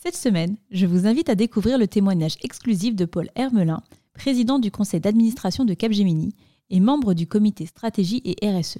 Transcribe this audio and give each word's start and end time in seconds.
Cette 0.00 0.16
semaine, 0.16 0.56
je 0.70 0.86
vous 0.86 1.08
invite 1.08 1.28
à 1.28 1.34
découvrir 1.34 1.76
le 1.76 1.88
témoignage 1.88 2.36
exclusif 2.42 2.94
de 2.94 3.04
Paul 3.04 3.28
Hermelin, 3.34 3.82
président 4.14 4.60
du 4.60 4.70
conseil 4.70 5.00
d'administration 5.00 5.64
de 5.64 5.74
Capgemini 5.74 6.36
et 6.70 6.78
membre 6.78 7.14
du 7.14 7.26
comité 7.26 7.66
stratégie 7.66 8.22
et 8.24 8.48
RSE. 8.48 8.78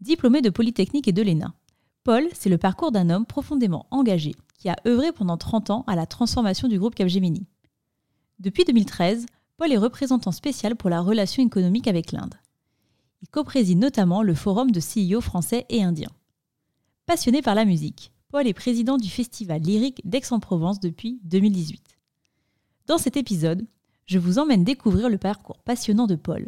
Diplômé 0.00 0.42
de 0.42 0.50
Polytechnique 0.50 1.06
et 1.06 1.12
de 1.12 1.22
l'ENA, 1.22 1.54
Paul, 2.02 2.26
c'est 2.34 2.48
le 2.48 2.58
parcours 2.58 2.90
d'un 2.90 3.10
homme 3.10 3.26
profondément 3.26 3.86
engagé 3.92 4.34
qui 4.58 4.68
a 4.68 4.74
œuvré 4.88 5.12
pendant 5.12 5.36
30 5.36 5.70
ans 5.70 5.84
à 5.86 5.94
la 5.94 6.06
transformation 6.06 6.66
du 6.66 6.80
groupe 6.80 6.96
Capgemini. 6.96 7.46
Depuis 8.40 8.64
2013, 8.64 9.24
Paul 9.56 9.70
est 9.70 9.78
représentant 9.78 10.32
spécial 10.32 10.74
pour 10.74 10.90
la 10.90 11.00
relation 11.00 11.46
économique 11.46 11.86
avec 11.86 12.10
l'Inde. 12.10 12.34
Il 13.22 13.28
co-préside 13.28 13.78
notamment 13.78 14.24
le 14.24 14.34
forum 14.34 14.72
de 14.72 14.80
CEO 14.80 15.20
français 15.20 15.64
et 15.68 15.84
indiens. 15.84 16.10
Passionné 17.06 17.40
par 17.40 17.54
la 17.54 17.64
musique, 17.64 18.10
Paul 18.30 18.46
est 18.46 18.52
président 18.52 18.98
du 18.98 19.08
Festival 19.08 19.62
lyrique 19.62 20.02
d'Aix-en-Provence 20.04 20.80
depuis 20.80 21.18
2018. 21.24 21.82
Dans 22.86 22.98
cet 22.98 23.16
épisode, 23.16 23.66
je 24.04 24.18
vous 24.18 24.38
emmène 24.38 24.64
découvrir 24.64 25.08
le 25.08 25.16
parcours 25.16 25.62
passionnant 25.62 26.06
de 26.06 26.14
Paul, 26.14 26.46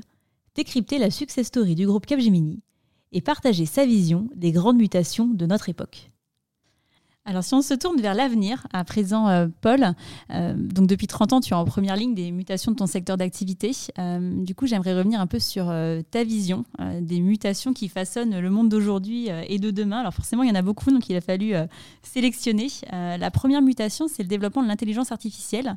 décrypter 0.55 0.99
la 0.99 1.11
success 1.11 1.47
story 1.47 1.75
du 1.75 1.87
groupe 1.87 2.05
Capgemini 2.05 2.61
et 3.13 3.23
partager 3.23 3.65
sa 3.65 3.87
vision 3.87 4.29
des 4.35 4.53
grandes 4.53 4.77
mutations 4.77 5.29
de 5.29 5.47
notre 5.47 5.71
époque. 5.71 6.11
Alors 7.31 7.45
si 7.45 7.55
on 7.55 7.63
se 7.63 7.75
tourne 7.75 8.01
vers 8.01 8.15
l'avenir, 8.15 8.67
à 8.73 8.83
présent, 8.83 9.29
euh, 9.29 9.47
Paul, 9.61 9.95
euh, 10.33 10.53
donc 10.57 10.89
depuis 10.89 11.07
30 11.07 11.33
ans, 11.33 11.41
tu 11.41 11.51
es 11.51 11.57
en 11.57 11.65
première 11.65 11.95
ligne 11.95 12.13
des 12.13 12.33
mutations 12.33 12.73
de 12.73 12.77
ton 12.77 12.89
secteur 12.89 13.17
d'activité. 13.17 13.71
Euh, 14.01 14.43
du 14.43 14.57
coup, 14.57 14.67
j'aimerais 14.67 14.99
revenir 14.99 15.21
un 15.21 15.29
peu 15.29 15.39
sur 15.39 15.73
ta 16.11 16.25
vision 16.25 16.65
des 17.01 17.21
mutations 17.21 17.73
qui 17.73 17.89
façonnent 17.89 18.37
le 18.41 18.51
monde 18.51 18.69
d'aujourd'hui 18.69 19.29
et 19.47 19.61
de 19.61 19.71
demain. 19.71 20.01
Alors 20.01 20.13
forcément, 20.13 20.43
il 20.43 20.49
y 20.49 20.53
en 20.53 20.57
a 20.57 20.63
beaucoup, 20.63 20.91
donc 20.91 21.09
il 21.09 21.15
a 21.15 21.21
fallu 21.21 21.55
sélectionner. 22.03 22.67
la 22.91 23.31
première 23.31 23.63
mutation, 23.63 24.09
c'est 24.09 24.25
le 24.25 24.29
développement 24.29 24.65
de 24.65 24.69
l'intelligence 24.69 25.13
artificielle. 25.13 25.77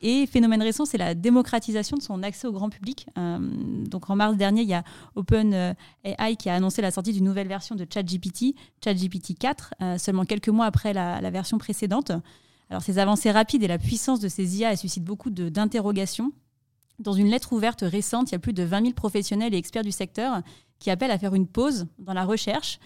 Et 0.00 0.26
phénomène 0.26 0.62
récent, 0.62 0.84
c'est 0.84 0.98
la 0.98 1.14
démocratisation 1.14 1.96
de 1.96 2.02
son 2.02 2.22
accès 2.22 2.46
au 2.46 2.52
grand 2.52 2.70
public. 2.70 3.06
Euh, 3.18 3.38
donc 3.84 4.08
en 4.10 4.16
mars 4.16 4.36
dernier, 4.36 4.62
il 4.62 4.68
y 4.68 4.74
a 4.74 4.84
OpenAI 5.16 6.36
qui 6.38 6.48
a 6.48 6.54
annoncé 6.54 6.82
la 6.82 6.92
sortie 6.92 7.12
d'une 7.12 7.24
nouvelle 7.24 7.48
version 7.48 7.74
de 7.74 7.84
ChatGPT, 7.92 8.54
ChatGPT 8.82 9.36
4, 9.36 9.74
euh, 9.82 9.98
seulement 9.98 10.24
quelques 10.24 10.50
mois 10.50 10.66
après 10.66 10.92
la, 10.92 11.30
version 11.30 11.58
précédente. 11.58 12.12
Alors 12.70 12.82
ces 12.82 12.98
avancées 12.98 13.30
rapides 13.32 13.62
et 13.62 13.68
la 13.68 13.78
puissance 13.78 14.20
de 14.20 14.28
ces 14.28 14.58
IA 14.58 14.76
suscitent 14.76 15.04
beaucoup 15.04 15.30
d'interrogations. 15.30 16.32
Dans 17.00 17.12
une 17.12 17.28
lettre 17.28 17.52
ouverte 17.52 17.82
récente, 17.82 18.30
il 18.30 18.32
y 18.32 18.36
a 18.36 18.40
plus 18.40 18.52
de 18.52 18.62
20 18.62 18.82
000 18.82 18.92
professionnels 18.92 19.54
et 19.54 19.58
experts 19.58 19.84
du 19.84 19.92
secteur 19.92 20.42
qui 20.78 20.90
appellent 20.90 21.10
à 21.10 21.18
faire 21.18 21.34
une 21.34 21.46
pause 21.46 21.86
dans 21.98 22.12
la 22.12 22.24
recherche 22.24 22.78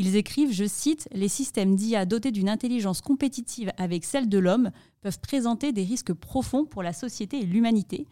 ils 0.00 0.16
écrivent, 0.16 0.50
je 0.50 0.64
cite, 0.64 1.08
Les 1.12 1.28
systèmes 1.28 1.76
d'IA 1.76 2.06
dotés 2.06 2.32
d'une 2.32 2.48
intelligence 2.48 3.02
compétitive 3.02 3.70
avec 3.76 4.04
celle 4.04 4.30
de 4.30 4.38
l'homme 4.38 4.70
peuvent 5.02 5.20
présenter 5.20 5.72
des 5.72 5.84
risques 5.84 6.14
profonds 6.14 6.64
pour 6.64 6.82
la 6.82 6.94
société 6.94 7.40
et 7.40 7.44
l'humanité. 7.44 8.06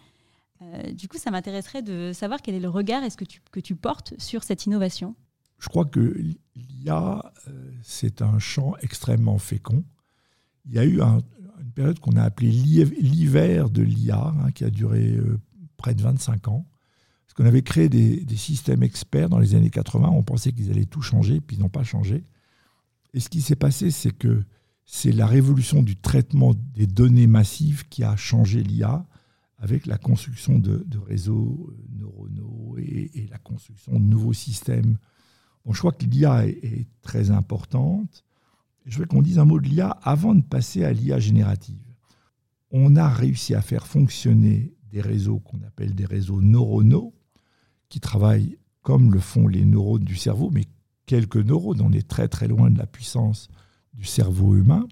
Euh, 0.61 0.93
du 0.93 1.09
coup, 1.09 1.17
ça 1.17 1.31
m'intéresserait 1.31 1.81
de 1.81 2.13
savoir 2.13 2.43
quel 2.43 2.55
est 2.55 2.61
le 2.61 2.69
regard 2.69 3.05
est-ce 3.05 3.17
que 3.17 3.25
tu, 3.25 3.41
que 3.51 3.61
tu 3.61 3.75
portes 3.75 4.13
sur 4.19 4.45
cette 4.45 4.67
innovation? 4.67 5.17
Je 5.59 5.69
crois 5.69 5.87
que 5.87 6.15
l'IA, 6.55 7.33
euh, 7.49 7.71
c'est 7.83 8.21
un 8.21 8.39
champ 8.39 8.75
extrêmement 8.83 9.39
fécond. 9.39 9.83
Il 10.67 10.75
y 10.75 10.79
a 10.79 10.85
eu 10.85 11.01
une 11.01 11.73
période 11.75 12.01
qu'on 12.01 12.17
a 12.17 12.23
appelée 12.23 12.51
l'hiver 12.51 13.71
de 13.71 13.81
l'IA, 13.81 14.35
hein, 14.39 14.51
qui 14.51 14.65
a 14.65 14.71
duré 14.71 15.13
euh, 15.13 15.41
près 15.79 15.95
de 15.95 16.03
25 16.03 16.49
ans 16.49 16.67
qu'on 17.39 17.47
avait 17.47 17.63
créé 17.63 17.89
des, 17.89 18.37
systèmes 18.37 18.83
experts 18.83 19.29
dans 19.29 19.39
les 19.39 19.55
années 19.55 19.71
80. 19.71 20.09
On 20.09 20.25
pensait 20.25 20.51
qu'ils 20.51 20.73
allaient 20.73 20.87
tout 20.87 21.03
changer, 21.03 21.41
puis 21.41 21.57
ils 21.57 21.61
n'ont 21.61 21.69
pas 21.69 21.85
changé. 21.85 22.25
Et 23.15 23.21
ce 23.21 23.29
qui 23.29 23.43
s'est 23.43 23.55
passé, 23.55 23.93
c'est 23.93 24.11
que 24.11 24.43
c'est 24.85 25.13
la 25.13 25.29
révolution 25.29 25.85
du 25.85 25.95
traitement 25.95 26.53
des 26.75 26.89
données 26.89 27.29
massives 27.29 27.87
qui 27.89 28.03
a 28.03 28.17
changé 28.17 28.65
l'IA 28.65 29.07
avec 29.57 29.87
la 29.87 29.99
construction 29.99 30.59
de, 30.59 30.85
réseaux 31.07 31.71
euh, 31.71 32.01
neuronaux 32.01 32.77
et, 32.77 33.29
la 33.31 33.39
construction 33.39 33.93
de 33.93 34.05
nouveaux 34.05 34.33
systèmes. 34.33 34.99
Bon, 35.65 35.73
je 35.73 35.79
crois 35.79 35.93
que 35.93 36.07
l'IA 36.07 36.45
est, 36.49 36.89
très 37.03 37.31
importante. 37.31 38.25
Je 38.85 38.99
veux 38.99 39.07
qu'on 39.07 39.23
dise 39.23 39.39
un 39.39 39.45
mot 39.45 39.61
de 39.61 39.69
l'IA 39.69 39.91
avant 40.03 40.35
de 40.35 40.43
passer 40.43 40.85
à 40.85 40.93
l'IA 40.93 41.21
générative. 41.21 41.87
On 42.73 42.97
a 42.97 43.09
réussi 43.09 43.55
à 43.55 43.63
faire 43.63 43.87
fonctionner 43.87 44.75
des 44.91 45.01
réseaux 45.01 45.39
qu'on 45.39 45.63
appelle 45.63 45.95
des 45.95 46.05
réseaux 46.07 46.41
neuronaux 46.41 47.15
qui 47.89 48.01
travaillent 48.01 48.59
comme 48.83 49.13
le 49.13 49.21
font 49.21 49.49
les 49.49 49.65
neurones 49.65 50.05
du 50.05 50.17
cerveau, 50.17 50.51
mais 50.53 50.65
quelques 51.07 51.37
neurones, 51.37 51.81
on 51.81 51.93
est 51.93 52.07
très 52.07 52.29
très 52.29 52.49
loin 52.49 52.71
de 52.71 52.79
la 52.79 52.87
puissance 52.87 53.49
du 53.95 54.05
cerveau 54.05 54.57
humain, 54.57 54.87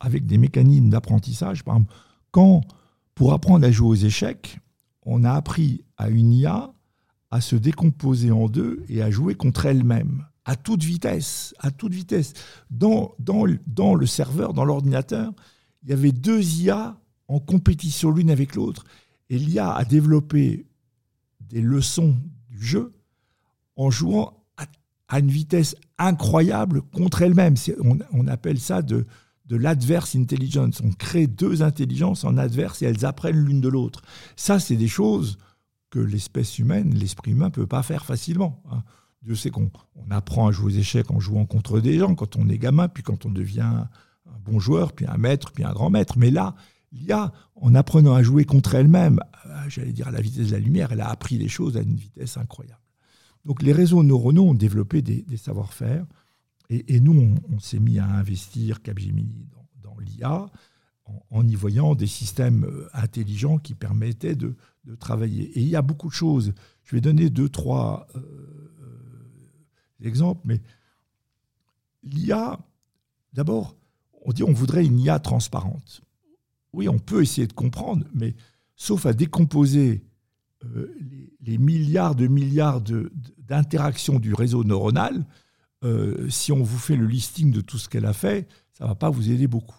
avec 0.00 0.26
des 0.26 0.38
mécanismes 0.38 0.90
d'apprentissage. 0.90 1.64
Par 1.64 1.76
exemple, 1.76 1.94
quand, 2.30 2.62
pour 3.14 3.32
apprendre 3.32 3.66
à 3.66 3.70
jouer 3.70 3.88
aux 3.88 3.94
échecs, 3.94 4.58
on 5.02 5.24
a 5.24 5.32
appris 5.32 5.84
à 5.96 6.10
une 6.10 6.32
IA 6.32 6.72
à 7.30 7.40
se 7.40 7.56
décomposer 7.56 8.30
en 8.30 8.48
deux 8.48 8.84
et 8.88 9.02
à 9.02 9.10
jouer 9.10 9.34
contre 9.34 9.66
elle-même, 9.66 10.24
à 10.44 10.56
toute 10.56 10.82
vitesse, 10.82 11.54
à 11.58 11.70
toute 11.70 11.92
vitesse. 11.92 12.32
Dans, 12.70 13.14
dans, 13.18 13.46
dans 13.66 13.94
le 13.94 14.06
serveur, 14.06 14.52
dans 14.52 14.64
l'ordinateur, 14.64 15.32
il 15.82 15.90
y 15.90 15.92
avait 15.92 16.12
deux 16.12 16.42
IA 16.60 16.98
en 17.28 17.40
compétition 17.40 18.10
l'une 18.10 18.30
avec 18.30 18.54
l'autre. 18.54 18.84
Et 19.30 19.38
l'IA 19.38 19.72
a 19.72 19.84
développé 19.84 20.66
des 21.48 21.60
leçons 21.60 22.16
du 22.48 22.64
jeu 22.64 22.92
en 23.76 23.90
jouant 23.90 24.44
à, 25.08 25.18
une 25.18 25.30
vitesse 25.30 25.76
incroyable 25.98 26.82
contre 26.82 27.22
elle-même. 27.22 27.54
On, 27.82 27.98
on, 28.12 28.26
appelle 28.26 28.58
ça 28.58 28.82
de, 28.82 29.06
de 29.46 29.56
l'adverse 29.56 30.16
intelligence. 30.16 30.80
On 30.84 30.90
crée 30.90 31.26
deux 31.26 31.62
intelligences 31.62 32.24
en 32.24 32.36
adverse 32.36 32.82
et 32.82 32.86
elles 32.86 33.04
apprennent 33.04 33.44
l'une 33.44 33.60
de 33.60 33.68
l'autre. 33.68 34.02
Ça, 34.34 34.58
c'est 34.58 34.76
des 34.76 34.88
choses 34.88 35.38
que 35.90 35.98
l'espèce 35.98 36.58
humaine, 36.58 36.94
l'esprit 36.94 37.32
humain, 37.32 37.46
ne 37.46 37.50
peut 37.50 37.66
pas 37.66 37.82
faire 37.82 38.04
facilement. 38.04 38.62
Hein. 38.70 38.82
Dieu 39.22 39.34
sait 39.34 39.50
qu'on 39.50 39.70
on 39.94 40.10
apprend 40.10 40.48
à 40.48 40.52
jouer 40.52 40.66
aux 40.66 40.76
échecs 40.76 41.10
en 41.10 41.20
jouant 41.20 41.46
contre 41.46 41.80
des 41.80 41.98
gens 41.98 42.14
quand 42.14 42.36
on 42.36 42.48
est 42.48 42.58
gamin, 42.58 42.88
puis 42.88 43.02
quand 43.02 43.26
on 43.26 43.30
devient 43.30 43.60
un 43.60 43.88
bon 44.44 44.58
joueur, 44.58 44.92
puis 44.92 45.06
un 45.06 45.16
maître, 45.16 45.52
puis 45.52 45.64
un 45.64 45.72
grand 45.72 45.90
maître. 45.90 46.18
Mais 46.18 46.30
là, 46.30 46.54
l'IA, 46.92 47.32
en 47.56 47.74
apprenant 47.74 48.14
à 48.14 48.22
jouer 48.22 48.44
contre 48.44 48.74
elle-même, 48.74 49.20
j'allais 49.68 49.92
dire 49.92 50.08
à 50.08 50.10
la 50.10 50.20
vitesse 50.20 50.48
de 50.48 50.52
la 50.52 50.58
lumière, 50.58 50.92
elle 50.92 51.00
a 51.00 51.08
appris 51.08 51.38
les 51.38 51.48
choses 51.48 51.76
à 51.76 51.82
une 51.82 51.96
vitesse 51.96 52.36
incroyable. 52.36 52.80
Donc 53.44 53.62
les 53.62 53.72
réseaux 53.72 54.02
neuronaux 54.02 54.48
ont 54.48 54.54
développé 54.54 55.02
des, 55.02 55.24
savoir-faire, 55.36 56.06
et, 56.68 56.98
nous, 56.98 57.36
on, 57.48 57.60
s'est 57.60 57.78
mis 57.78 58.00
à 58.00 58.06
investir 58.06 58.82
Capgemini 58.82 59.46
dans, 59.84 59.96
l'IA, 60.00 60.50
en, 61.30 61.46
y 61.46 61.54
voyant 61.54 61.94
des 61.94 62.08
systèmes 62.08 62.64
euh, 62.64 62.88
intelligents 62.92 63.58
qui 63.58 63.74
permettaient 63.74 64.34
de, 64.34 64.56
travailler. 64.98 65.44
Et 65.56 65.60
il 65.60 65.68
y 65.68 65.76
a 65.76 65.82
beaucoup 65.82 66.08
de 66.08 66.12
choses. 66.12 66.54
Je 66.82 66.96
vais 66.96 67.00
donner 67.00 67.30
deux, 67.30 67.48
trois 67.48 68.08
euh, 68.16 68.20
exemples, 70.00 70.42
mais 70.44 70.60
l'IA, 72.02 72.58
d'abord, 73.32 73.76
on 74.22 74.32
dit 74.32 74.42
on 74.42 74.52
voudrait 74.52 74.84
une 74.84 74.98
IA 74.98 75.20
transparente 75.20 76.02
oui, 76.76 76.88
on 76.90 76.98
peut 76.98 77.22
essayer 77.22 77.46
de 77.46 77.54
comprendre, 77.54 78.04
mais 78.12 78.34
sauf 78.76 79.06
à 79.06 79.12
décomposer 79.12 80.04
euh, 80.64 80.94
les, 81.40 81.58
milliards 81.58 82.14
de 82.14 82.26
milliards 82.26 82.80
d'interactions 83.38 84.18
du 84.18 84.34
réseau 84.34 84.64
neuronal, 84.64 85.26
euh, 85.84 86.28
si 86.30 86.52
on 86.52 86.62
vous 86.62 86.78
fait 86.78 86.96
le 86.96 87.06
listing 87.06 87.50
de 87.50 87.60
tout 87.60 87.78
ce 87.78 87.88
qu'elle 87.88 88.06
a 88.06 88.12
fait, 88.12 88.48
ça 88.72 88.84
ne 88.84 88.88
va 88.88 88.94
pas 88.94 89.10
vous 89.10 89.30
aider 89.30 89.46
beaucoup. 89.46 89.76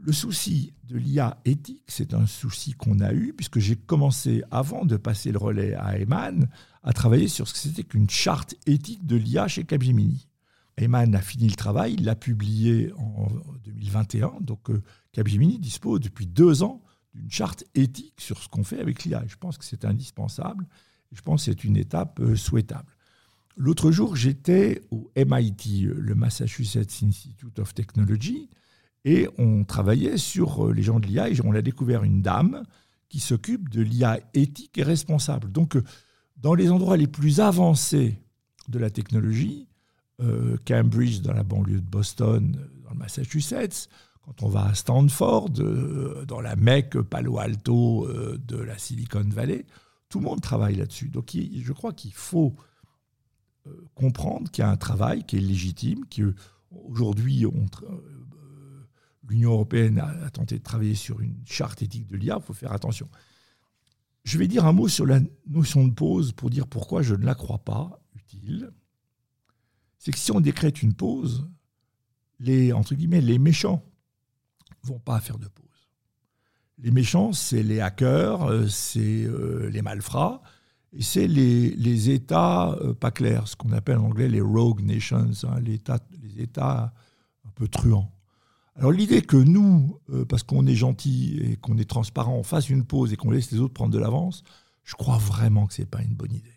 Le 0.00 0.12
souci 0.12 0.74
de 0.84 0.98
l'IA 0.98 1.40
éthique, 1.44 1.84
c'est 1.88 2.14
un 2.14 2.26
souci 2.26 2.72
qu'on 2.72 3.00
a 3.00 3.12
eu, 3.12 3.32
puisque 3.32 3.58
j'ai 3.58 3.76
commencé, 3.76 4.42
avant 4.50 4.84
de 4.84 4.96
passer 4.96 5.32
le 5.32 5.38
relais 5.38 5.74
à 5.74 5.98
Eman, 5.98 6.48
à 6.82 6.92
travailler 6.92 7.28
sur 7.28 7.48
ce 7.48 7.54
que 7.54 7.58
c'était 7.58 7.82
qu'une 7.82 8.10
charte 8.10 8.54
éthique 8.66 9.06
de 9.06 9.16
l'IA 9.16 9.48
chez 9.48 9.64
Capgemini. 9.64 10.28
Eman 10.76 11.14
a 11.14 11.22
fini 11.22 11.48
le 11.48 11.54
travail, 11.54 11.94
il 11.94 12.04
l'a 12.04 12.14
publié 12.14 12.92
en 12.98 13.28
2021, 13.64 14.34
donc 14.40 14.70
euh, 14.70 14.82
Capgemini 15.12 15.58
dispose 15.58 16.00
depuis 16.00 16.26
deux 16.26 16.62
ans 16.62 16.82
d'une 17.16 17.30
charte 17.30 17.64
éthique 17.74 18.20
sur 18.20 18.42
ce 18.42 18.48
qu'on 18.48 18.64
fait 18.64 18.80
avec 18.80 19.04
l'IA. 19.04 19.24
Je 19.26 19.36
pense 19.36 19.58
que 19.58 19.64
c'est 19.64 19.84
indispensable. 19.84 20.66
Je 21.12 21.22
pense 21.22 21.44
que 21.44 21.52
c'est 21.52 21.64
une 21.64 21.76
étape 21.76 22.20
euh, 22.20 22.36
souhaitable. 22.36 22.92
L'autre 23.56 23.90
jour, 23.90 24.16
j'étais 24.16 24.82
au 24.90 25.10
MIT, 25.16 25.86
le 25.86 26.14
Massachusetts 26.14 27.02
Institute 27.02 27.58
of 27.58 27.72
Technology, 27.74 28.50
Et 29.06 29.28
on 29.38 29.64
travaillait 29.64 30.18
sur 30.18 30.72
les 30.72 30.82
gens 30.82 31.00
de 31.00 31.06
l'IA 31.06 31.30
et 31.30 31.36
on 31.42 31.54
a 31.54 31.62
découvert 31.62 32.04
une 32.04 32.20
dame 32.20 32.64
qui 33.08 33.18
s'occupe 33.18 33.70
de 33.70 33.80
l'IA 33.80 34.20
éthique 34.34 34.76
et 34.76 34.82
responsable. 34.82 35.50
Donc, 35.50 35.78
dans 36.36 36.54
les 36.54 36.70
endroits 36.70 36.98
les 36.98 37.06
plus 37.06 37.40
avancés 37.40 38.18
de 38.68 38.78
la 38.78 38.90
technologie, 38.90 39.68
Cambridge 40.66 41.20
dans 41.20 41.32
la 41.32 41.44
banlieue 41.44 41.80
de 41.80 41.88
Boston, 41.88 42.58
dans 42.84 42.90
le 42.90 42.98
Massachusetts, 42.98 43.88
quand 44.26 44.42
on 44.42 44.48
va 44.48 44.66
à 44.66 44.74
Stanford, 44.74 45.50
dans 45.50 46.40
la 46.40 46.56
Mecque, 46.56 47.00
Palo 47.00 47.38
Alto 47.38 48.06
de 48.36 48.56
la 48.56 48.76
Silicon 48.76 49.24
Valley, 49.26 49.64
tout 50.08 50.18
le 50.18 50.24
monde 50.24 50.40
travaille 50.40 50.76
là-dessus. 50.76 51.08
Donc 51.08 51.30
je 51.34 51.72
crois 51.72 51.92
qu'il 51.92 52.12
faut 52.12 52.54
euh, 53.66 53.88
comprendre 53.94 54.50
qu'il 54.50 54.62
y 54.62 54.64
a 54.64 54.70
un 54.70 54.76
travail 54.76 55.24
qui 55.24 55.36
est 55.36 55.40
légitime, 55.40 56.04
qu'aujourd'hui, 56.14 57.44
euh, 57.44 57.50
l'Union 59.28 59.52
européenne 59.52 59.98
a, 59.98 60.30
tenté 60.30 60.58
de 60.58 60.62
travailler 60.62 60.94
sur 60.94 61.20
une 61.20 61.36
charte 61.44 61.82
éthique 61.82 62.06
de 62.06 62.16
l'IA, 62.16 62.38
il 62.40 62.44
faut 62.44 62.52
faire 62.52 62.72
attention. 62.72 63.08
Je 64.24 64.38
vais 64.38 64.48
dire 64.48 64.66
un 64.66 64.72
mot 64.72 64.88
sur 64.88 65.06
la 65.06 65.20
notion 65.48 65.86
de 65.86 65.92
pause 65.92 66.32
pour 66.32 66.50
dire 66.50 66.66
pourquoi 66.66 67.02
je 67.02 67.14
ne 67.14 67.24
la 67.24 67.34
crois 67.34 67.58
pas 67.58 68.00
utile. 68.14 68.70
C'est 69.98 70.12
que 70.12 70.18
si 70.18 70.32
on 70.32 70.40
décrète 70.40 70.82
une 70.82 70.94
pause, 70.94 71.48
les, 72.38 72.72
entre 72.72 72.94
guillemets, 72.94 73.20
les 73.20 73.38
méchants 73.38 73.84
vont 74.86 74.98
pas 74.98 75.20
faire 75.20 75.38
de 75.38 75.48
pause. 75.48 75.66
Les 76.78 76.90
méchants, 76.90 77.32
c'est 77.32 77.62
les 77.62 77.80
hackers, 77.80 78.42
euh, 78.44 78.66
c'est 78.68 79.24
euh, 79.24 79.70
les 79.70 79.80
malfrats, 79.80 80.42
et 80.92 81.02
c'est 81.02 81.26
les, 81.26 82.10
États 82.10 82.72
euh, 82.72 82.92
pas 82.92 83.10
clairs, 83.10 83.48
ce 83.48 83.56
qu'on 83.56 83.72
appelle 83.72 83.98
en 83.98 84.04
anglais 84.04 84.28
les 84.28 84.40
rogue 84.40 84.82
nations, 84.82 85.30
hein, 85.44 85.60
les, 85.60 85.74
États, 86.38 86.92
un 87.44 87.50
peu 87.54 87.66
truands. 87.66 88.12
Alors 88.76 88.92
l'idée 88.92 89.22
que 89.22 89.38
nous, 89.38 89.98
parce 90.28 90.42
qu'on 90.42 90.66
est 90.66 90.74
gentil 90.74 91.38
et 91.42 91.56
qu'on 91.56 91.78
est 91.78 91.88
transparent, 91.88 92.34
on 92.34 92.42
fasse 92.42 92.68
une 92.68 92.84
pause 92.84 93.10
et 93.10 93.16
qu'on 93.16 93.30
laisse 93.30 93.50
les 93.50 93.58
autres 93.58 93.72
prendre 93.72 93.92
de 93.92 93.98
l'avance, 93.98 94.44
je 94.84 94.94
crois 94.94 95.16
vraiment 95.16 95.66
que 95.66 95.72
ce 95.72 95.80
n'est 95.80 95.86
pas 95.86 96.02
une 96.02 96.14
bonne 96.14 96.34
idée. 96.34 96.55